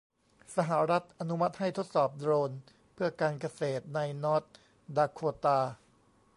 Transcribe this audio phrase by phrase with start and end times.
[0.55, 2.51] สหรัฐอนุมัติให้ทดสอบโดรน
[2.93, 4.43] เพื่อการเกษตรในนอร์ท
[4.95, 5.59] ดาโคตา